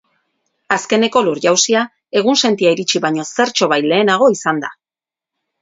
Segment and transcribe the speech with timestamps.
[0.75, 1.83] Azkeneko lur-jausia
[2.21, 4.77] egunsentia iritsi baino zertxobait lehenago izan da.